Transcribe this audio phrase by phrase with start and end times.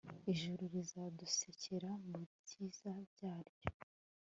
[0.31, 3.67] ijuru rizadusekera mubyiza byaryo